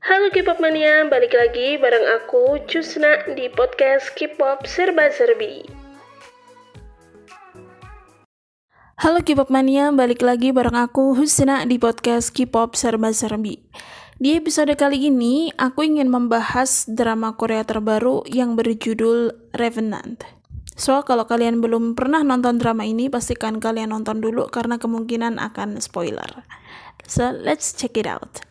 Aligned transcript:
Halo 0.00 0.32
K-pop 0.32 0.64
mania, 0.64 1.04
balik 1.12 1.36
lagi 1.36 1.76
bareng 1.76 2.08
aku 2.16 2.64
Cusna 2.64 3.20
di 3.36 3.52
podcast 3.52 4.08
K-pop 4.16 4.64
Serba 4.64 5.12
Serbi. 5.12 5.60
Halo 8.96 9.20
K-pop 9.20 9.52
mania, 9.52 9.92
balik 9.92 10.24
lagi 10.24 10.56
bareng 10.56 10.72
aku 10.72 11.12
Husna 11.12 11.68
di 11.68 11.76
podcast 11.76 12.32
K-pop 12.32 12.80
Serba 12.80 13.12
Serbi. 13.12 13.60
Di 14.16 14.40
episode 14.40 14.72
kali 14.72 15.12
ini, 15.12 15.52
aku 15.60 15.84
ingin 15.84 16.08
membahas 16.08 16.88
drama 16.88 17.36
Korea 17.36 17.68
terbaru 17.68 18.24
yang 18.24 18.56
berjudul 18.56 19.52
Revenant. 19.52 20.24
So, 20.80 21.04
kalau 21.04 21.28
kalian 21.28 21.60
belum 21.60 21.92
pernah 21.92 22.24
nonton 22.24 22.56
drama 22.56 22.88
ini, 22.88 23.12
pastikan 23.12 23.60
kalian 23.60 23.92
nonton 23.92 24.24
dulu 24.24 24.48
karena 24.48 24.80
kemungkinan 24.80 25.36
akan 25.36 25.76
spoiler. 25.84 26.48
So, 27.04 27.36
let's 27.36 27.76
check 27.76 28.00
it 28.00 28.08
out. 28.08 28.48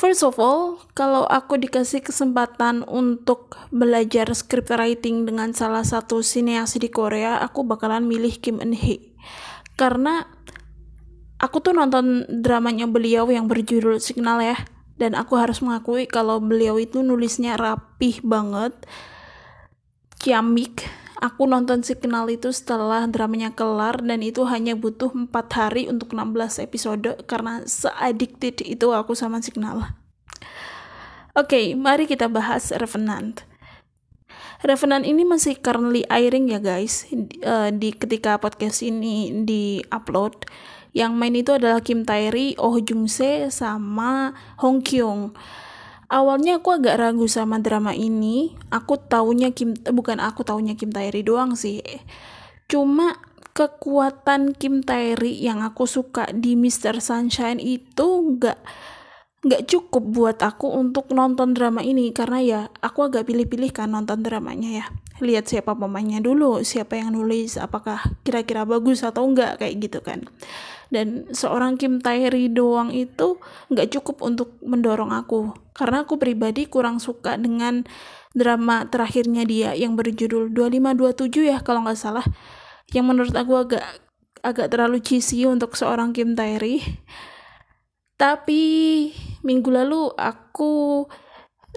First 0.00 0.24
of 0.24 0.40
all, 0.40 0.80
kalau 0.96 1.28
aku 1.28 1.60
dikasih 1.60 2.00
kesempatan 2.00 2.88
untuk 2.88 3.60
belajar 3.68 4.32
script 4.32 4.72
writing 4.72 5.28
dengan 5.28 5.52
salah 5.52 5.84
satu 5.84 6.24
sineas 6.24 6.72
di 6.72 6.88
Korea, 6.88 7.36
aku 7.44 7.68
bakalan 7.68 8.08
milih 8.08 8.40
Kim 8.40 8.64
Eun 8.64 8.72
Hee. 8.72 9.12
Karena 9.76 10.24
aku 11.36 11.60
tuh 11.60 11.76
nonton 11.76 12.24
dramanya 12.32 12.88
beliau 12.88 13.28
yang 13.28 13.44
berjudul 13.44 14.00
Signal 14.00 14.40
ya, 14.40 14.56
dan 14.96 15.12
aku 15.12 15.36
harus 15.36 15.60
mengakui 15.60 16.08
kalau 16.08 16.40
beliau 16.40 16.80
itu 16.80 17.04
nulisnya 17.04 17.60
rapih 17.60 18.24
banget, 18.24 18.72
ciamik, 20.16 20.88
aku 21.20 21.44
nonton 21.44 21.84
Signal 21.84 22.26
itu 22.32 22.48
setelah 22.50 23.04
dramanya 23.04 23.52
kelar 23.52 24.00
dan 24.00 24.24
itu 24.24 24.48
hanya 24.48 24.72
butuh 24.74 25.12
4 25.12 25.28
hari 25.52 25.86
untuk 25.92 26.16
16 26.16 26.64
episode 26.64 27.20
karena 27.28 27.62
se-addicted 27.68 28.64
itu 28.64 28.88
aku 28.90 29.12
sama 29.12 29.44
Signal. 29.44 29.99
Oke, 31.38 31.54
okay, 31.54 31.66
mari 31.78 32.10
kita 32.10 32.26
bahas 32.26 32.74
Revenant. 32.74 33.46
Revenant 34.60 35.06
ini 35.06 35.24
masih 35.24 35.56
currently 35.56 36.04
airing 36.10 36.52
ya 36.52 36.60
guys 36.60 37.08
uh, 37.46 37.72
di 37.72 37.96
ketika 37.96 38.36
podcast 38.36 38.82
ini 38.82 39.46
di 39.46 39.80
upload. 39.88 40.44
Yang 40.90 41.12
main 41.14 41.34
itu 41.38 41.54
adalah 41.54 41.80
Kim 41.80 42.02
Tae-ri, 42.02 42.58
Oh 42.58 42.76
Jung 42.82 43.06
Se, 43.06 43.46
sama 43.54 44.34
Hong 44.58 44.82
Kyung 44.82 45.32
awalnya 46.10 46.58
aku 46.58 46.74
agak 46.74 46.98
ragu 46.98 47.30
sama 47.30 47.62
drama 47.62 47.94
ini 47.94 48.58
aku 48.68 48.98
taunya 48.98 49.54
Kim 49.54 49.78
eh, 49.86 49.94
bukan 49.94 50.18
aku 50.18 50.42
taunya 50.42 50.74
Kim 50.74 50.90
Tae-ri 50.90 51.22
doang 51.22 51.54
sih 51.54 51.80
cuma 52.66 53.14
kekuatan 53.54 54.58
Kim 54.58 54.82
Tae-ri 54.82 55.38
yang 55.38 55.62
aku 55.62 55.86
suka 55.86 56.26
di 56.34 56.58
Mr. 56.58 56.98
Sunshine 56.98 57.62
itu 57.62 58.06
nggak 58.36 58.58
nggak 59.40 59.72
cukup 59.72 60.04
buat 60.04 60.38
aku 60.44 60.68
untuk 60.68 61.12
nonton 61.16 61.56
drama 61.56 61.80
ini. 61.80 62.12
Karena 62.12 62.38
ya 62.40 62.60
aku 62.84 63.08
agak 63.08 63.24
pilih-pilih 63.28 63.72
kan 63.72 63.92
nonton 63.92 64.20
dramanya 64.20 64.84
ya. 64.84 64.86
Lihat 65.20 65.48
siapa 65.48 65.76
pemainnya 65.76 66.20
dulu 66.24 66.64
siapa 66.64 66.96
yang 66.96 67.12
nulis 67.12 67.60
apakah 67.60 68.00
kira-kira 68.24 68.64
bagus 68.64 69.04
atau 69.04 69.24
enggak 69.28 69.60
kayak 69.60 69.74
gitu 69.80 70.00
kan. 70.00 70.28
Dan 70.90 71.30
seorang 71.30 71.78
Kim 71.78 72.02
Tae-ri 72.02 72.50
doang 72.50 72.90
itu 72.90 73.38
nggak 73.70 73.94
cukup 73.94 74.26
untuk 74.26 74.58
mendorong 74.64 75.14
aku. 75.14 75.54
Karena 75.72 76.04
aku 76.04 76.18
pribadi 76.18 76.66
kurang 76.66 76.98
suka 76.98 77.38
dengan 77.38 77.86
drama 78.34 78.86
terakhirnya 78.90 79.46
dia 79.46 79.70
yang 79.74 79.94
berjudul 79.94 80.50
2527 80.52 81.50
ya 81.50 81.58
kalau 81.62 81.86
nggak 81.86 81.98
salah. 81.98 82.26
Yang 82.90 83.04
menurut 83.06 83.34
aku 83.38 83.54
agak 83.54 83.86
agak 84.40 84.72
terlalu 84.72 84.98
cheesy 85.04 85.44
untuk 85.44 85.76
seorang 85.76 86.16
Kim 86.16 86.32
Tae-ri 86.32 86.80
tapi 88.20 89.08
minggu 89.40 89.72
lalu 89.72 90.12
aku 90.12 91.08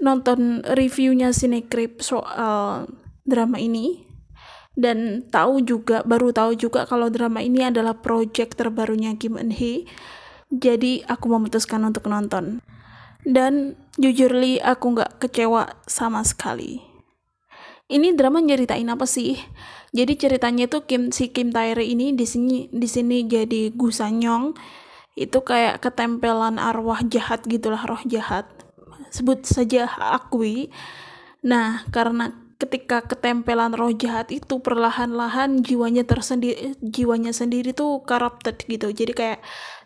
nonton 0.03 0.59
reviewnya 0.75 1.31
Cinecrip 1.31 2.03
soal 2.03 2.91
drama 3.23 3.63
ini. 3.63 4.11
Dan 4.73 5.29
tahu 5.29 5.61
juga 5.61 6.01
baru 6.01 6.33
tahu 6.33 6.57
juga 6.57 6.89
kalau 6.89 7.07
drama 7.07 7.45
ini 7.45 7.61
adalah 7.61 7.93
project 7.93 8.57
terbarunya 8.57 9.13
Kim 9.15 9.37
Eun 9.37 9.53
Hee. 9.53 9.85
Jadi 10.49 11.05
aku 11.05 11.29
memutuskan 11.29 11.85
untuk 11.85 12.09
nonton. 12.09 12.59
Dan 13.21 13.77
jujur 14.01 14.33
li 14.33 14.57
aku 14.59 14.97
nggak 14.97 15.21
kecewa 15.21 15.77
sama 15.85 16.25
sekali. 16.25 16.81
Ini 17.85 18.17
drama 18.17 18.41
nyeritain 18.41 18.89
apa 18.89 19.05
sih? 19.05 19.37
Jadi 19.93 20.17
ceritanya 20.17 20.65
itu 20.65 20.81
Kim 20.89 21.13
si 21.13 21.29
Kim 21.29 21.53
Tae 21.53 21.77
ini 21.77 22.17
di 22.17 22.25
sini 22.25 22.65
di 22.73 22.89
sini 22.89 23.29
jadi 23.29 23.69
Gusanyong 23.77 24.57
itu 25.13 25.39
kayak 25.45 25.81
ketempelan 25.81 26.57
arwah 26.57 27.01
jahat 27.05 27.45
gitulah 27.45 27.81
roh 27.85 28.01
jahat. 28.09 28.49
Sebut 29.13 29.45
saja 29.45 29.85
akui. 29.89 30.73
Nah 31.45 31.85
karena 31.93 32.33
ketika 32.57 33.03
ketempelan 33.03 33.75
roh 33.75 33.91
jahat 33.91 34.31
itu 34.31 34.63
perlahan-lahan 34.63 35.61
jiwanya 35.61 36.07
tersendiri 36.07 36.79
jiwanya 36.79 37.35
sendiri 37.35 37.75
tuh 37.75 38.01
corrupted 38.07 38.57
gitu. 38.65 38.89
Jadi 38.89 39.13
kayak 39.13 39.39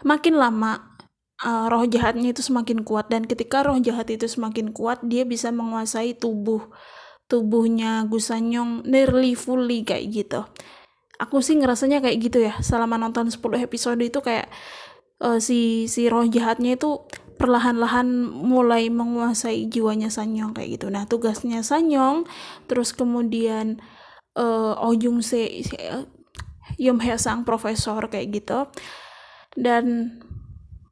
makin 0.06 0.38
lama 0.38 0.98
uh, 1.42 1.66
roh 1.68 1.86
jahatnya 1.86 2.32
itu 2.32 2.46
semakin 2.46 2.86
kuat 2.86 3.10
dan 3.10 3.26
ketika 3.26 3.66
roh 3.66 3.78
jahat 3.82 4.10
itu 4.14 4.26
semakin 4.30 4.72
kuat 4.72 5.04
dia 5.06 5.26
bisa 5.26 5.50
menguasai 5.50 6.18
tubuh 6.18 6.70
tubuhnya 7.28 8.08
Gusanyong 8.08 8.88
nearly 8.88 9.36
fully 9.36 9.84
kayak 9.84 10.08
gitu. 10.14 10.42
Aku 11.18 11.42
sih 11.42 11.58
ngerasanya 11.58 12.00
kayak 12.00 12.18
gitu 12.22 12.40
ya 12.46 12.54
selama 12.62 12.96
nonton 13.02 13.28
10 13.28 13.42
episode 13.58 13.98
itu 14.00 14.22
kayak 14.22 14.48
uh, 15.22 15.40
si 15.42 15.90
si 15.90 16.10
roh 16.10 16.26
jahatnya 16.26 16.78
itu 16.78 17.06
perlahan-lahan 17.38 18.10
mulai 18.28 18.90
menguasai 18.90 19.70
jiwanya 19.70 20.10
Sanyong 20.10 20.58
kayak 20.58 20.82
gitu. 20.82 20.88
Nah, 20.90 21.06
tugasnya 21.06 21.62
Sanyong 21.62 22.26
terus 22.66 22.92
kemudian 22.98 23.78
uh, 24.34 24.74
Oh 24.82 24.94
Jung 24.98 25.22
Se 25.22 25.62
Yum 26.82 26.98
Hye 27.02 27.18
Sang 27.22 27.46
profesor 27.46 28.10
kayak 28.10 28.28
gitu. 28.34 28.60
Dan 29.58 30.18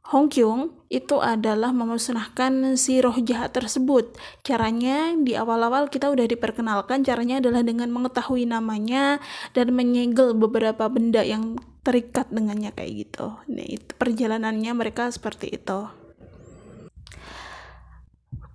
Hong 0.06 0.30
Kyung 0.30 0.86
itu 0.86 1.18
adalah 1.18 1.74
memusnahkan 1.74 2.78
si 2.78 3.02
roh 3.02 3.18
jahat 3.26 3.58
tersebut. 3.58 4.14
Caranya 4.46 5.18
di 5.18 5.34
awal-awal 5.34 5.90
kita 5.90 6.14
udah 6.14 6.30
diperkenalkan 6.30 7.02
caranya 7.02 7.42
adalah 7.42 7.66
dengan 7.66 7.90
mengetahui 7.90 8.46
namanya 8.46 9.18
dan 9.58 9.74
menyegel 9.74 10.38
beberapa 10.38 10.86
benda 10.94 11.26
yang 11.26 11.58
terikat 11.86 12.34
dengannya 12.34 12.74
kayak 12.74 13.06
gitu. 13.06 13.38
Nah, 13.46 13.66
itu 13.70 13.94
perjalanannya 13.96 14.74
mereka 14.74 15.06
seperti 15.14 15.54
itu. 15.54 15.86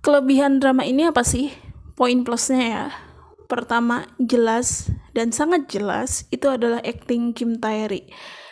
Kelebihan 0.03 0.59
drama 0.59 0.83
ini 0.83 1.07
apa 1.07 1.23
sih? 1.23 1.55
Poin 1.95 2.27
plusnya 2.27 2.61
ya. 2.67 2.85
Pertama, 3.47 4.11
jelas 4.19 4.91
dan 5.15 5.31
sangat 5.31 5.71
jelas 5.71 6.27
itu 6.27 6.51
adalah 6.51 6.83
acting 6.83 7.31
Kim 7.31 7.55
Tae-ri 7.55 8.11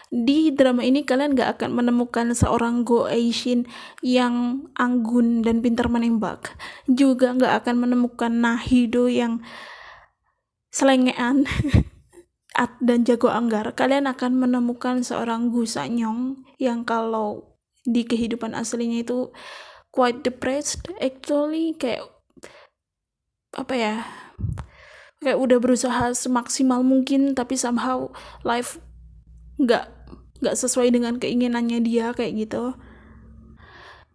di 0.09 0.49
drama 0.49 0.81
ini 0.81 1.05
kalian 1.05 1.37
gak 1.37 1.61
akan 1.61 1.69
menemukan 1.69 2.33
seorang 2.33 2.81
Go 2.81 3.05
Aishin 3.05 3.69
yang 4.01 4.65
anggun 4.73 5.45
dan 5.45 5.61
pintar 5.61 5.85
menembak. 5.85 6.57
Juga 6.89 7.37
gak 7.37 7.65
akan 7.65 7.85
menemukan 7.85 8.33
Nahido 8.33 9.05
yang 9.05 9.45
selengean 10.73 11.45
dan 12.83 13.07
jago 13.07 13.31
anggar. 13.31 13.71
Kalian 13.75 14.09
akan 14.09 14.35
menemukan 14.35 14.99
seorang 15.05 15.53
Gu 15.53 15.63
Sanyong 15.63 16.43
yang 16.59 16.83
kalau 16.83 17.55
di 17.87 18.03
kehidupan 18.03 18.51
aslinya 18.51 19.03
itu 19.03 19.31
quite 19.95 20.19
depressed. 20.25 20.91
Actually 20.99 21.77
kayak 21.79 22.03
apa 23.55 23.73
ya? 23.75 23.95
Kayak 25.23 25.39
udah 25.39 25.57
berusaha 25.59 26.05
semaksimal 26.15 26.83
mungkin 26.83 27.35
tapi 27.35 27.55
somehow 27.59 28.11
life 28.43 28.79
nggak 29.59 29.91
nggak 30.39 30.55
sesuai 30.55 30.95
dengan 30.95 31.19
keinginannya 31.19 31.83
dia 31.83 32.15
kayak 32.15 32.47
gitu 32.47 32.79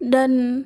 dan 0.00 0.64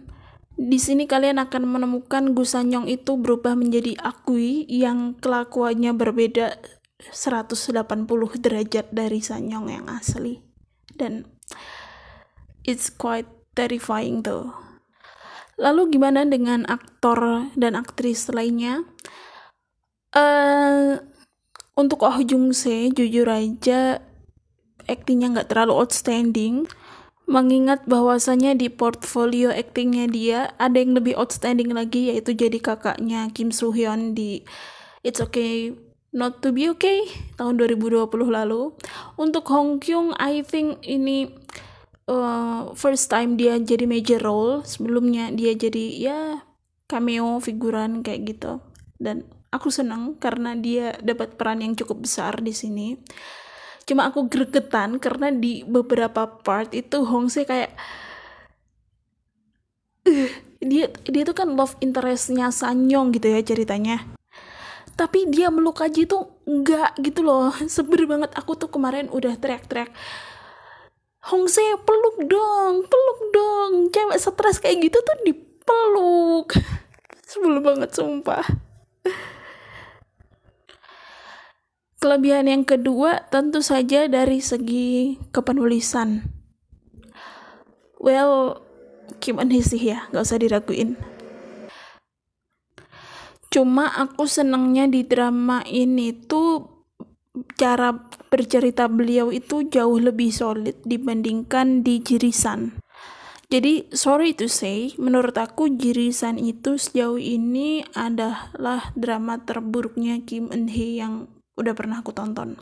di 0.59 0.79
sini 0.83 1.07
kalian 1.07 1.39
akan 1.39 1.71
menemukan 1.71 2.35
Gusanyong 2.35 2.91
itu 2.91 3.15
berubah 3.15 3.55
menjadi 3.55 3.95
Akui 4.03 4.67
yang 4.67 5.15
kelakuannya 5.23 5.95
berbeda 5.95 6.59
180 6.99 8.43
derajat 8.43 8.87
dari 8.91 9.23
Sanyong 9.23 9.67
yang 9.71 9.87
asli. 9.87 10.43
Dan 10.93 11.27
it's 12.67 12.91
quite 12.91 13.31
terrifying 13.55 14.23
tuh 14.23 14.69
lalu 15.59 15.99
gimana 15.99 16.23
dengan 16.25 16.65
aktor 16.71 17.51
dan 17.59 17.75
aktris 17.75 18.31
lainnya? 18.31 18.87
Uh, 20.15 21.03
untuk 21.75 22.07
Oh 22.07 22.23
Jung 22.23 22.55
Se 22.55 22.89
jujur 22.95 23.29
aja 23.29 24.01
aktingnya 24.89 25.35
nggak 25.37 25.51
terlalu 25.53 25.75
outstanding. 25.85 26.71
Mengingat 27.29 27.85
bahwasannya 27.85 28.57
di 28.57 28.73
portfolio 28.73 29.53
aktingnya 29.53 30.09
dia 30.09 30.39
ada 30.57 30.81
yang 30.81 30.97
lebih 30.97 31.13
outstanding 31.13 31.77
lagi 31.77 32.09
yaitu 32.09 32.33
jadi 32.33 32.57
kakaknya 32.57 33.29
Kim 33.37 33.53
Soo 33.53 33.69
Hyun 33.69 34.17
di 34.17 34.49
It's 35.05 35.21
Okay 35.21 35.77
Not 36.09 36.41
to 36.41 36.57
Be 36.57 36.73
Okay 36.73 37.05
tahun 37.37 37.61
2020 37.61 38.09
lalu. 38.09 38.73
Untuk 39.21 39.45
Hong 39.53 39.77
Kyung 39.77 40.17
I 40.17 40.41
think 40.41 40.81
ini 40.81 41.29
uh, 42.09 42.73
first 42.73 43.13
time 43.13 43.37
dia 43.37 43.61
jadi 43.61 43.85
major 43.85 44.25
role. 44.25 44.65
Sebelumnya 44.65 45.29
dia 45.29 45.53
jadi 45.53 45.85
ya 46.01 46.19
cameo 46.89 47.45
figuran 47.45 48.01
kayak 48.01 48.21
gitu. 48.25 48.65
Dan 48.97 49.29
aku 49.53 49.69
senang 49.69 50.17
karena 50.17 50.57
dia 50.57 50.97
dapat 51.05 51.37
peran 51.37 51.61
yang 51.61 51.77
cukup 51.77 52.09
besar 52.09 52.41
di 52.41 52.57
sini. 52.57 52.97
Cuma 53.85 54.09
aku 54.09 54.29
gregetan 54.33 54.97
karena 55.01 55.29
di 55.29 55.61
beberapa 55.65 56.25
part 56.41 56.73
itu 56.73 57.05
Hongse 57.05 57.45
kayak 57.45 57.73
uh, 60.09 60.29
dia 60.65 60.89
dia 61.09 61.23
tuh 61.25 61.37
kan 61.37 61.53
love 61.53 61.77
interestnya 61.81 62.53
Sanyong 62.53 63.13
gitu 63.17 63.33
ya 63.33 63.41
ceritanya 63.41 64.18
tapi 64.99 65.31
dia 65.31 65.47
meluk 65.47 65.79
aja 65.79 66.03
tuh 66.03 66.43
enggak 66.43 66.99
gitu 66.99 67.23
loh. 67.23 67.55
Seber 67.71 68.03
banget. 68.11 68.35
Aku 68.35 68.59
tuh 68.59 68.67
kemarin 68.67 69.07
udah 69.15 69.39
teriak-teriak 69.39 69.95
Hongse 71.29 71.61
peluk 71.87 72.27
dong 72.27 72.83
peluk 72.83 73.21
dong. 73.31 73.73
Cewek 73.95 74.19
stres 74.19 74.59
kayak 74.59 74.91
gitu 74.91 74.99
tuh 74.99 75.17
dipeluk. 75.23 76.59
Sebel 77.31 77.63
banget 77.63 77.95
sumpah. 77.95 78.43
Kelebihan 82.03 82.47
yang 82.47 82.65
kedua 82.67 83.27
tentu 83.31 83.63
saja 83.63 84.11
dari 84.11 84.43
segi 84.43 85.19
kepenulisan. 85.31 86.27
Well 87.99 88.63
Kim 89.19 89.43
sih 89.43 89.83
ya? 89.83 90.07
Gak 90.15 90.23
usah 90.23 90.39
diraguin 90.39 91.18
cuma 93.49 93.89
aku 93.97 94.29
senengnya 94.29 94.89
di 94.89 95.05
drama 95.05 95.65
ini 95.65 96.13
tuh 96.13 96.85
cara 97.57 97.95
bercerita 98.29 98.91
beliau 98.91 99.31
itu 99.33 99.69
jauh 99.69 99.97
lebih 99.97 100.29
solid 100.35 100.77
dibandingkan 100.85 101.81
di 101.81 102.03
Jirisan 102.05 102.77
jadi 103.49 103.89
sorry 103.95 104.37
to 104.37 104.51
say 104.51 104.93
menurut 105.01 105.37
aku 105.41 105.73
Jirisan 105.73 106.37
itu 106.37 106.77
sejauh 106.77 107.17
ini 107.17 107.81
adalah 107.97 108.93
drama 108.93 109.41
terburuknya 109.41 110.21
Kim 110.29 110.53
Eun 110.53 110.69
Hee 110.69 111.01
yang 111.01 111.33
udah 111.57 111.73
pernah 111.73 112.05
aku 112.05 112.13
tonton 112.13 112.61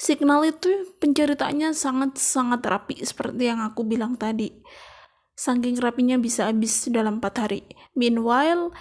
Signal 0.00 0.48
itu 0.48 0.96
penceritanya 0.96 1.76
sangat-sangat 1.76 2.64
rapi 2.64 3.04
seperti 3.04 3.52
yang 3.52 3.60
aku 3.60 3.84
bilang 3.84 4.16
tadi. 4.16 4.48
Saking 5.36 5.76
rapinya 5.76 6.16
bisa 6.16 6.48
habis 6.48 6.88
dalam 6.88 7.20
4 7.20 7.44
hari. 7.44 7.68
Meanwhile, 7.92 8.72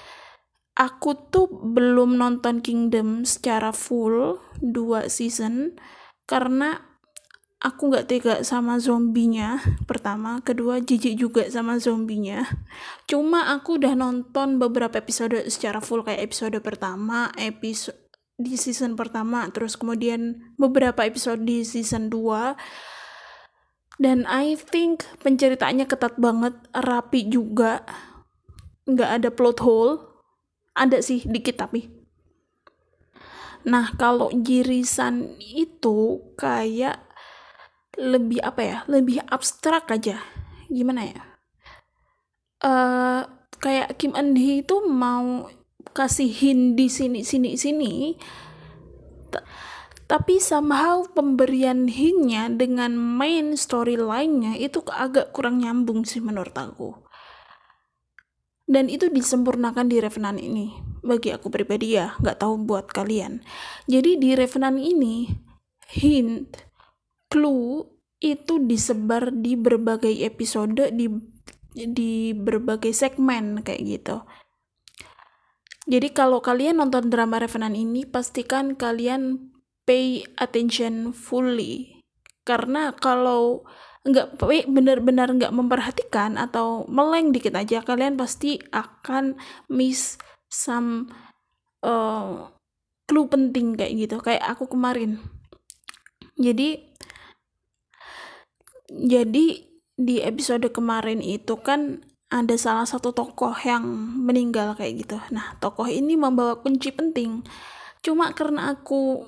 aku 0.79 1.27
tuh 1.27 1.51
belum 1.51 2.15
nonton 2.15 2.63
Kingdom 2.63 3.27
secara 3.27 3.75
full 3.75 4.39
dua 4.63 5.11
season 5.11 5.75
karena 6.23 6.79
aku 7.59 7.91
nggak 7.91 8.07
tega 8.07 8.35
sama 8.47 8.79
zombinya 8.79 9.59
pertama. 9.83 10.39
Kedua 10.39 10.79
jijik 10.79 11.19
juga 11.19 11.43
sama 11.51 11.75
zombinya. 11.83 12.47
Cuma 13.11 13.51
aku 13.51 13.75
udah 13.75 13.91
nonton 13.99 14.55
beberapa 14.55 14.95
episode 14.95 15.35
secara 15.51 15.83
full 15.83 16.07
kayak 16.07 16.31
episode 16.31 16.55
pertama 16.63 17.27
episode 17.35 17.99
di 18.39 18.55
season 18.55 18.95
pertama 18.95 19.51
terus 19.51 19.75
kemudian 19.75 20.55
beberapa 20.55 21.03
episode 21.03 21.43
di 21.43 21.67
season 21.67 22.07
2 22.07 22.55
dan 23.99 24.23
I 24.31 24.55
think 24.55 25.03
penceritaannya 25.19 25.83
ketat 25.83 26.15
banget 26.15 26.55
rapi 26.71 27.27
juga 27.27 27.83
nggak 28.87 29.09
ada 29.11 29.29
plot 29.35 29.59
hole 29.59 30.08
ada 30.79 31.03
sih 31.03 31.27
dikit 31.27 31.59
tapi. 31.59 31.91
Nah 33.67 33.91
kalau 33.99 34.31
jirisan 34.31 35.35
itu 35.43 36.23
kayak 36.39 37.03
lebih 37.99 38.39
apa 38.39 38.61
ya? 38.63 38.77
Lebih 38.87 39.27
abstrak 39.27 39.91
aja. 39.91 40.23
Gimana 40.71 41.03
ya? 41.03 41.21
Uh, 42.63 43.21
kayak 43.59 43.99
Kim 43.99 44.15
Eun 44.15 44.39
Hee 44.39 44.63
itu 44.63 44.79
mau 44.87 45.51
kasih 45.91 46.31
hint 46.31 46.79
di 46.79 46.87
sini 46.87 47.27
sini 47.27 47.59
sini. 47.59 48.15
Tapi 50.09 50.41
somehow 50.41 51.05
pemberian 51.13 51.85
hintnya 51.85 52.49
dengan 52.49 52.97
main 52.97 53.53
storyline-nya 53.53 54.57
itu 54.57 54.81
agak 54.89 55.35
kurang 55.37 55.61
nyambung 55.61 56.01
sih 56.01 56.17
menurut 56.17 56.57
aku 56.57 57.08
dan 58.69 58.85
itu 58.85 59.09
disempurnakan 59.09 59.89
di 59.89 59.97
Revenant 59.97 60.37
ini 60.37 60.69
bagi 61.01 61.33
aku 61.33 61.49
pribadi 61.49 61.97
ya 61.97 62.13
nggak 62.21 62.37
tahu 62.37 62.69
buat 62.69 62.93
kalian. 62.93 63.41
Jadi 63.89 64.21
di 64.21 64.37
Revenant 64.37 64.77
ini 64.77 65.25
hint 65.89 66.53
clue 67.33 67.89
itu 68.21 68.61
disebar 68.61 69.33
di 69.33 69.57
berbagai 69.57 70.11
episode 70.21 70.93
di 70.93 71.09
di 71.73 72.35
berbagai 72.37 72.93
segmen 72.93 73.65
kayak 73.65 73.81
gitu. 73.81 74.17
Jadi 75.89 76.13
kalau 76.13 76.37
kalian 76.37 76.77
nonton 76.77 77.09
drama 77.09 77.41
Revenant 77.41 77.73
ini 77.73 78.05
pastikan 78.05 78.77
kalian 78.77 79.49
pay 79.89 80.21
attention 80.37 81.09
fully. 81.15 82.05
Karena 82.45 82.93
kalau 82.93 83.65
nggak 84.07 84.39
benar-benar 84.71 85.27
nggak 85.35 85.51
memperhatikan 85.51 86.39
atau 86.39 86.87
meleng 86.87 87.35
dikit 87.35 87.51
aja 87.51 87.83
kalian 87.83 88.15
pasti 88.15 88.55
akan 88.71 89.35
miss 89.67 90.15
some 90.47 91.11
uh, 91.83 92.47
clue 93.09 93.27
penting 93.27 93.75
kayak 93.75 94.07
gitu 94.07 94.17
kayak 94.23 94.45
aku 94.45 94.71
kemarin. 94.71 95.19
Jadi 96.39 96.79
jadi 98.89 99.45
di 99.99 100.15
episode 100.23 100.71
kemarin 100.71 101.19
itu 101.19 101.59
kan 101.59 101.99
ada 102.29 102.55
salah 102.55 102.85
satu 102.85 103.11
tokoh 103.11 103.51
yang 103.65 103.83
meninggal 104.23 104.77
kayak 104.79 105.03
gitu. 105.03 105.17
Nah 105.33 105.59
tokoh 105.59 105.89
ini 105.89 106.15
membawa 106.15 106.55
kunci 106.61 106.95
penting. 106.95 107.43
Cuma 107.99 108.31
karena 108.31 108.77
aku 108.77 109.27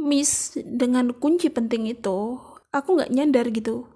miss 0.00 0.56
dengan 0.56 1.12
kunci 1.12 1.52
penting 1.52 1.92
itu 1.92 2.40
aku 2.72 2.88
nggak 2.98 3.12
nyadar 3.12 3.46
gitu. 3.52 3.86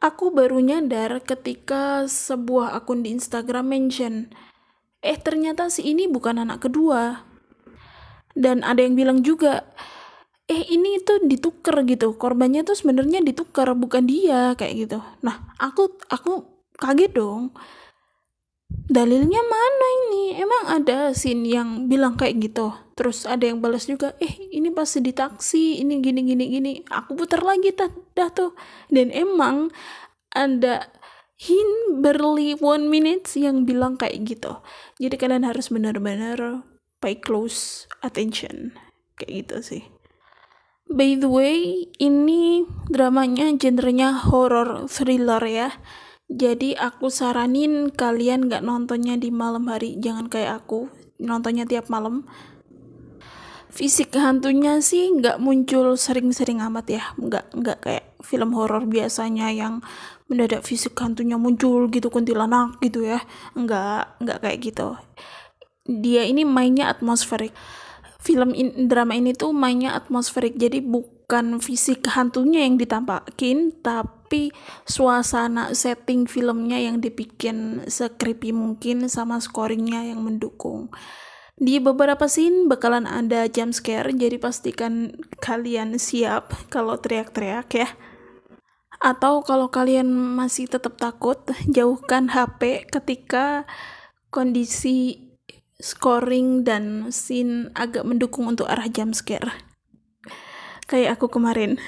Aku 0.00 0.32
baru 0.32 0.64
nyadar 0.64 1.20
ketika 1.20 2.08
sebuah 2.08 2.72
akun 2.72 3.04
di 3.04 3.12
Instagram 3.12 3.68
mention 3.68 4.32
eh 5.00 5.16
ternyata 5.16 5.68
si 5.68 5.92
ini 5.92 6.08
bukan 6.08 6.40
anak 6.40 6.68
kedua. 6.68 7.24
Dan 8.32 8.62
ada 8.64 8.80
yang 8.80 8.96
bilang 8.96 9.20
juga 9.20 9.66
eh 10.48 10.64
ini 10.72 11.00
tuh 11.04 11.24
ditukar 11.24 11.84
gitu. 11.84 12.16
Korbannya 12.16 12.64
tuh 12.64 12.76
sebenarnya 12.76 13.20
ditukar 13.20 13.68
bukan 13.76 14.08
dia. 14.08 14.56
Kayak 14.56 14.74
gitu. 14.88 14.98
Nah 15.20 15.52
aku 15.60 16.00
aku 16.08 16.48
kaget 16.80 17.12
dong 17.12 17.52
dalilnya 18.90 19.42
mana 19.42 19.86
ini? 20.04 20.24
Emang 20.38 20.64
ada 20.66 21.14
scene 21.14 21.46
yang 21.46 21.86
bilang 21.86 22.18
kayak 22.18 22.42
gitu? 22.42 22.74
Terus 22.98 23.24
ada 23.24 23.46
yang 23.46 23.62
balas 23.62 23.86
juga 23.86 24.12
eh 24.20 24.50
ini 24.50 24.68
pasti 24.74 25.00
di 25.00 25.14
taksi 25.14 25.80
ini 25.80 26.02
gini 26.02 26.20
gini 26.26 26.44
gini. 26.50 26.72
Aku 26.90 27.14
putar 27.14 27.46
lagi 27.46 27.70
dah, 27.72 27.88
dah 28.12 28.28
tuh. 28.34 28.52
Dan 28.90 29.14
emang 29.14 29.70
ada 30.34 30.90
hint 31.40 32.04
barely 32.04 32.58
one 32.60 32.92
minutes 32.92 33.38
yang 33.38 33.64
bilang 33.64 33.96
kayak 33.96 34.26
gitu. 34.26 34.60
Jadi 35.00 35.16
kalian 35.16 35.48
harus 35.48 35.72
benar-benar 35.72 36.66
pay 37.00 37.16
close 37.16 37.88
attention. 38.04 38.76
Kayak 39.16 39.32
gitu 39.46 39.56
sih. 39.64 39.82
By 40.90 41.14
the 41.14 41.30
way 41.30 41.86
ini 42.02 42.66
dramanya 42.90 43.54
genrenya 43.54 44.10
horror 44.26 44.90
thriller 44.90 45.38
ya 45.46 45.70
jadi 46.30 46.78
aku 46.78 47.10
saranin 47.10 47.90
kalian 47.90 48.46
gak 48.46 48.62
nontonnya 48.62 49.18
di 49.18 49.34
malam 49.34 49.66
hari, 49.66 49.98
jangan 49.98 50.30
kayak 50.30 50.62
aku, 50.62 50.86
nontonnya 51.18 51.66
tiap 51.66 51.90
malam. 51.90 52.22
Fisik 53.70 54.14
hantunya 54.18 54.82
sih 54.82 55.14
nggak 55.14 55.38
muncul 55.38 55.94
sering-sering 55.94 56.58
amat 56.58 56.86
ya, 56.90 57.02
nggak 57.14 57.54
nggak 57.54 57.78
kayak 57.82 58.04
film 58.18 58.50
horor 58.54 58.82
biasanya 58.82 59.46
yang 59.54 59.78
mendadak 60.26 60.66
fisik 60.66 60.98
hantunya 60.98 61.38
muncul 61.38 61.86
gitu 61.86 62.10
kuntilanak 62.10 62.82
gitu 62.82 63.06
ya, 63.06 63.22
nggak 63.54 64.22
nggak 64.22 64.38
kayak 64.42 64.58
gitu. 64.58 64.98
Dia 65.86 66.26
ini 66.26 66.42
mainnya 66.42 66.90
atmosferik. 66.90 67.54
Film 68.18 68.52
in, 68.58 68.90
drama 68.90 69.14
ini 69.14 69.38
tuh 69.38 69.54
mainnya 69.54 69.94
atmosferik, 69.94 70.58
jadi 70.58 70.82
bukan 70.82 71.62
fisik 71.62 72.06
hantunya 72.10 72.66
yang 72.66 72.74
ditampakin, 72.74 73.70
tapi 73.82 74.19
tapi 74.30 74.54
suasana 74.86 75.74
setting 75.74 76.22
filmnya 76.22 76.78
yang 76.78 77.02
dibikin 77.02 77.82
sekreepy 77.90 78.54
mungkin 78.54 79.10
sama 79.10 79.42
scoringnya 79.42 80.06
yang 80.06 80.22
mendukung. 80.22 80.86
Di 81.58 81.82
beberapa 81.82 82.30
scene 82.30 82.70
bakalan 82.70 83.10
ada 83.10 83.50
jump 83.50 83.74
scare 83.74 84.14
jadi 84.14 84.38
pastikan 84.38 85.18
kalian 85.42 85.98
siap 85.98 86.54
kalau 86.70 86.94
teriak-teriak 87.02 87.74
ya. 87.74 87.90
Atau 89.02 89.42
kalau 89.42 89.66
kalian 89.66 90.06
masih 90.06 90.70
tetap 90.70 90.94
takut 90.94 91.42
jauhkan 91.66 92.30
HP 92.30 92.86
ketika 92.86 93.66
kondisi 94.30 95.26
scoring 95.82 96.62
dan 96.62 97.10
scene 97.10 97.74
agak 97.74 98.06
mendukung 98.06 98.46
untuk 98.46 98.70
arah 98.70 98.86
jump 98.86 99.10
scare. 99.10 99.58
Kayak 100.86 101.18
aku 101.18 101.34
kemarin 101.34 101.82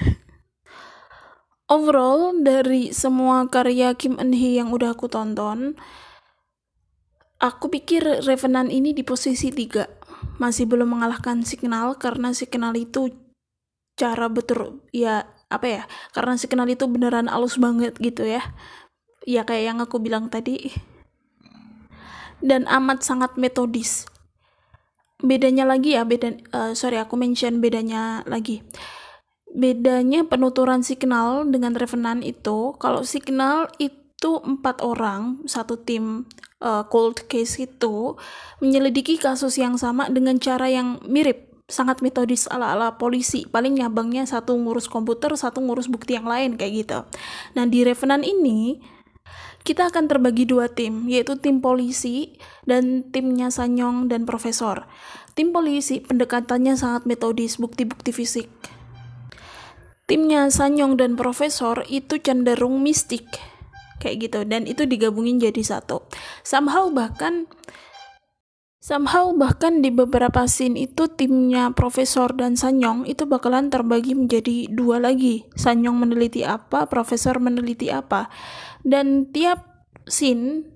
overall 1.72 2.36
dari 2.36 2.92
semua 2.92 3.48
karya 3.48 3.96
Kim 3.96 4.20
Eun 4.20 4.36
Hee 4.36 4.60
yang 4.60 4.68
udah 4.68 4.92
aku 4.92 5.08
tonton 5.08 5.72
aku 7.40 7.72
pikir 7.72 8.04
Revenant 8.28 8.68
ini 8.68 8.92
di 8.92 9.00
posisi 9.00 9.48
3 9.48 10.36
masih 10.36 10.68
belum 10.68 10.92
mengalahkan 11.00 11.40
Signal 11.48 11.96
karena 11.96 12.36
Signal 12.36 12.76
itu 12.76 13.08
cara 13.96 14.28
betul 14.28 14.84
ya 14.92 15.24
apa 15.48 15.66
ya 15.68 15.82
karena 16.12 16.36
Signal 16.36 16.68
itu 16.68 16.84
beneran 16.88 17.26
alus 17.26 17.56
banget 17.56 17.96
gitu 17.98 18.24
ya. 18.24 18.40
Ya 19.22 19.46
kayak 19.46 19.64
yang 19.74 19.78
aku 19.78 20.02
bilang 20.02 20.26
tadi. 20.34 20.74
Dan 22.42 22.66
amat 22.66 23.06
sangat 23.06 23.38
metodis. 23.38 24.10
Bedanya 25.22 25.62
lagi 25.62 25.94
ya 25.94 26.02
beda 26.02 26.42
uh, 26.50 26.72
sorry 26.74 26.98
aku 26.98 27.14
mention 27.14 27.62
bedanya 27.62 28.26
lagi 28.26 28.66
bedanya 29.52 30.24
penuturan 30.24 30.80
signal 30.80 31.44
dengan 31.44 31.76
Revenant 31.76 32.24
itu 32.24 32.72
kalau 32.80 33.04
signal 33.04 33.68
itu 33.76 34.40
empat 34.40 34.80
orang 34.80 35.44
satu 35.44 35.76
tim 35.76 36.24
uh, 36.64 36.88
cold 36.88 37.28
case 37.28 37.68
itu 37.68 38.16
menyelidiki 38.64 39.20
kasus 39.20 39.60
yang 39.60 39.76
sama 39.76 40.08
dengan 40.08 40.40
cara 40.40 40.72
yang 40.72 41.04
mirip 41.04 41.52
sangat 41.68 42.00
metodis 42.00 42.48
ala-ala 42.48 42.96
polisi. 42.96 43.44
Paling 43.44 43.80
nyabangnya 43.80 44.24
satu 44.24 44.56
ngurus 44.56 44.88
komputer 44.88 45.32
satu 45.36 45.60
ngurus 45.60 45.88
bukti 45.88 46.16
yang 46.16 46.28
lain 46.28 46.56
kayak 46.56 46.72
gitu. 46.84 46.98
Nah 47.52 47.64
di 47.68 47.84
Revenant 47.84 48.24
ini 48.24 48.80
kita 49.62 49.94
akan 49.94 50.10
terbagi 50.10 50.42
dua 50.42 50.66
tim, 50.66 51.06
yaitu 51.06 51.38
tim 51.38 51.62
polisi 51.62 52.34
dan 52.66 53.06
timnya 53.14 53.46
Sanyong 53.46 54.10
dan 54.10 54.26
Profesor. 54.26 54.90
Tim 55.38 55.54
polisi 55.54 56.02
pendekatannya 56.02 56.74
sangat 56.74 57.06
metodis, 57.06 57.62
bukti-bukti 57.62 58.10
fisik 58.10 58.50
timnya 60.12 60.44
Sanyong 60.52 61.00
dan 61.00 61.16
Profesor 61.16 61.88
itu 61.88 62.20
cenderung 62.20 62.84
mistik. 62.84 63.24
Kayak 63.96 64.16
gitu 64.28 64.38
dan 64.44 64.68
itu 64.68 64.84
digabungin 64.84 65.40
jadi 65.40 65.64
satu. 65.64 66.04
Somehow 66.44 66.92
bahkan 66.92 67.48
somehow 68.84 69.32
bahkan 69.32 69.80
di 69.80 69.88
beberapa 69.88 70.44
scene 70.44 70.76
itu 70.76 71.08
timnya 71.08 71.72
Profesor 71.72 72.28
dan 72.36 72.60
Sanyong 72.60 73.08
itu 73.08 73.24
bakalan 73.24 73.72
terbagi 73.72 74.12
menjadi 74.12 74.68
dua 74.68 75.00
lagi. 75.00 75.48
Sanyong 75.56 75.96
meneliti 75.96 76.44
apa 76.44 76.84
Profesor 76.92 77.40
meneliti 77.40 77.88
apa. 77.88 78.28
Dan 78.84 79.32
tiap 79.32 79.88
scene 80.04 80.68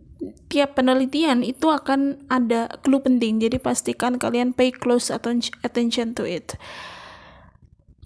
tiap 0.49 0.81
penelitian 0.81 1.45
itu 1.45 1.69
akan 1.69 2.25
ada 2.33 2.73
clue 2.81 3.05
penting. 3.05 3.37
Jadi 3.37 3.61
pastikan 3.61 4.17
kalian 4.17 4.57
pay 4.57 4.73
close 4.73 5.13
attention 5.13 6.17
to 6.17 6.25
it 6.25 6.57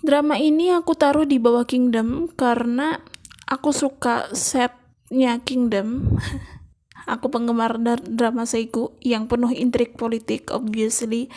Drama 0.00 0.40
ini 0.40 0.73
aku 0.73 0.97
taruh 0.97 1.28
di 1.28 1.37
bawah 1.37 1.69
Kingdom 1.69 2.33
karena 2.33 3.04
aku 3.45 3.69
suka 3.76 4.33
setnya 4.33 5.45
Kingdom. 5.45 6.16
aku 7.12 7.28
penggemar 7.28 7.76
drama 8.07 8.49
Seiku 8.49 8.97
yang 9.04 9.28
penuh 9.28 9.52
intrik 9.52 10.00
politik 10.00 10.49
obviously. 10.49 11.28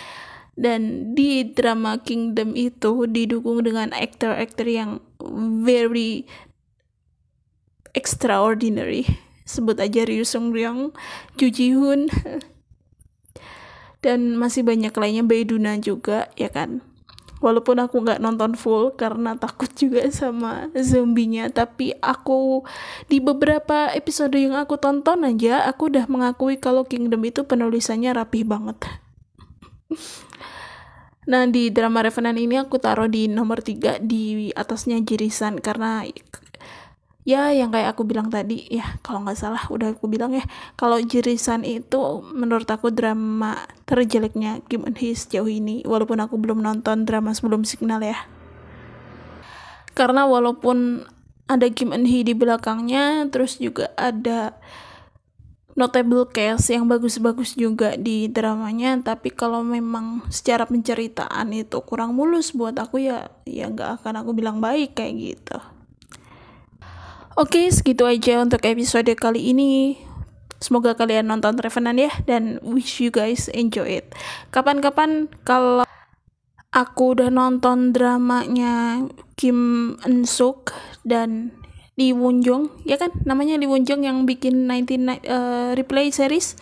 Dan 0.55 1.11
di 1.11 1.43
drama 1.51 1.99
Kingdom 1.99 2.55
itu 2.55 3.03
didukung 3.09 3.67
dengan 3.67 3.91
aktor-aktor 3.91 4.69
yang 4.69 5.03
very 5.59 6.23
extraordinary. 7.91 9.03
Sebut 9.43 9.75
aja 9.75 10.07
Ryu 10.07 10.23
Sung 10.23 10.55
Ryong, 10.55 10.95
Ju 11.35 11.51
Ji 11.51 11.75
Hoon 11.75 12.07
dan 14.03 14.35
masih 14.35 14.67
banyak 14.67 14.91
lainnya 14.91 15.23
Baeduna 15.23 15.79
juga 15.79 16.27
ya 16.35 16.51
kan 16.51 16.83
walaupun 17.43 17.83
aku 17.83 18.07
nggak 18.07 18.23
nonton 18.23 18.55
full 18.55 18.95
karena 18.95 19.35
takut 19.35 19.67
juga 19.75 20.07
sama 20.07 20.71
zombinya 20.79 21.51
tapi 21.51 21.91
aku 21.99 22.63
di 23.11 23.19
beberapa 23.19 23.91
episode 23.91 24.39
yang 24.39 24.55
aku 24.55 24.79
tonton 24.79 25.27
aja 25.27 25.67
aku 25.67 25.91
udah 25.91 26.07
mengakui 26.07 26.55
kalau 26.55 26.87
Kingdom 26.87 27.19
itu 27.27 27.43
penulisannya 27.43 28.15
rapih 28.15 28.47
banget. 28.47 28.79
Nah 31.23 31.47
di 31.47 31.71
drama 31.71 32.03
Revenant 32.03 32.35
ini 32.35 32.59
aku 32.59 32.83
taruh 32.83 33.07
di 33.07 33.31
nomor 33.31 33.63
3 33.63 34.03
di 34.03 34.51
atasnya 34.51 34.99
Jirisan 34.99 35.63
karena 35.63 36.03
ya 37.23 37.55
yang 37.55 37.71
kayak 37.71 37.95
aku 37.95 38.03
bilang 38.03 38.27
tadi 38.27 38.67
ya 38.67 38.99
kalau 38.99 39.23
nggak 39.23 39.39
salah 39.39 39.63
udah 39.71 39.95
aku 39.95 40.11
bilang 40.11 40.35
ya 40.35 40.43
kalau 40.75 40.99
Jirisan 40.99 41.63
itu 41.63 42.19
menurut 42.35 42.67
aku 42.67 42.91
drama 42.91 43.63
terjeleknya 43.87 44.59
Kim 44.67 44.83
Eun 44.83 44.95
Hee 44.99 45.15
sejauh 45.15 45.47
ini 45.47 45.87
walaupun 45.87 46.19
aku 46.19 46.35
belum 46.35 46.59
nonton 46.59 47.07
drama 47.07 47.31
sebelum 47.31 47.63
Signal 47.63 48.03
ya. 48.03 48.19
Karena 49.93 50.27
walaupun 50.27 51.07
ada 51.47 51.67
Kim 51.71 51.95
Eun 51.95 52.03
Hee 52.03 52.27
di 52.27 52.35
belakangnya 52.35 53.31
terus 53.31 53.55
juga 53.55 53.95
ada 53.95 54.59
notable 55.79 56.29
cast 56.29 56.69
yang 56.69 56.85
bagus-bagus 56.85 57.57
juga 57.57 57.97
di 57.97 58.29
dramanya 58.29 58.99
tapi 59.01 59.33
kalau 59.33 59.65
memang 59.65 60.21
secara 60.29 60.69
penceritaan 60.69 61.49
itu 61.49 61.81
kurang 61.81 62.13
mulus 62.13 62.53
buat 62.53 62.77
aku 62.77 63.01
ya 63.01 63.33
ya 63.49 63.73
nggak 63.73 64.01
akan 64.01 64.21
aku 64.21 64.37
bilang 64.37 64.61
baik 64.61 64.93
kayak 64.93 65.13
gitu 65.17 65.57
Oke, 67.33 67.65
segitu 67.73 68.05
aja 68.05 68.45
untuk 68.45 68.61
episode 68.61 69.09
kali 69.17 69.57
ini. 69.57 69.97
Semoga 70.61 70.93
kalian 70.93 71.33
nonton 71.33 71.57
Revenant 71.57 71.97
ya 71.97 72.13
dan 72.29 72.61
wish 72.61 73.01
you 73.01 73.09
guys 73.09 73.49
enjoy 73.57 74.05
it. 74.05 74.13
Kapan-kapan 74.53 75.25
kalau 75.41 75.81
aku 76.69 77.17
udah 77.17 77.33
nonton 77.33 77.89
dramanya 77.89 79.01
Kim 79.33 79.57
Eun 80.05 80.29
Suk 80.29 80.77
dan 81.01 81.57
Lee 81.97 82.13
Won 82.13 82.45
Jung, 82.45 82.69
ya 82.85 83.01
kan? 83.01 83.09
Namanya 83.25 83.57
Lee 83.57 83.65
Won 83.65 83.81
Jung 83.81 84.05
yang 84.05 84.29
bikin 84.29 84.69
19 84.69 85.25
uh, 85.25 85.73
replay 85.73 86.13
series 86.13 86.53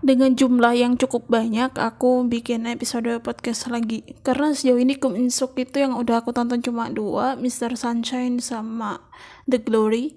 dengan 0.00 0.32
jumlah 0.32 0.72
yang 0.72 0.96
cukup 0.96 1.28
banyak 1.28 1.76
aku 1.76 2.24
bikin 2.24 2.64
episode 2.64 3.08
podcast 3.20 3.68
lagi. 3.68 4.04
Karena 4.24 4.56
sejauh 4.56 4.80
ini 4.80 4.96
Kim 4.96 5.12
In 5.16 5.28
Suk 5.28 5.56
itu 5.60 5.80
yang 5.80 5.96
udah 5.96 6.24
aku 6.24 6.32
tonton 6.32 6.64
cuma 6.64 6.88
dua 6.88 7.36
Mr. 7.36 7.76
Sunshine 7.76 8.40
sama 8.40 9.04
The 9.44 9.60
Glory. 9.60 10.16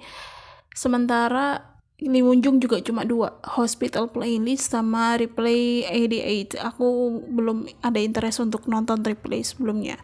Sementara 0.72 1.74
Lee 2.04 2.24
Won 2.24 2.44
Jung 2.44 2.60
juga 2.60 2.84
cuma 2.84 3.08
dua 3.08 3.40
Hospital 3.56 4.12
Playlist 4.12 4.72
sama 4.72 5.16
Replay 5.16 5.88
88 5.88 6.60
aku 6.60 7.22
belum 7.32 7.70
ada 7.80 8.00
interest 8.02 8.44
untuk 8.44 8.68
nonton 8.68 9.00
replay 9.04 9.40
sebelumnya. 9.40 9.96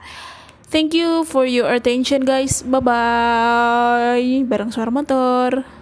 Thank 0.70 0.94
you 0.94 1.26
for 1.26 1.50
your 1.50 1.68
attention 1.68 2.24
guys. 2.24 2.62
Bye 2.62 2.84
bye 2.84 4.28
bareng 4.48 4.72
suara 4.72 4.94
motor 4.94 5.66